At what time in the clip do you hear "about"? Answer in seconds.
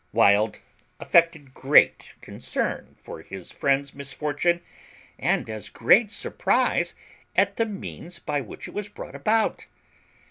9.13-9.67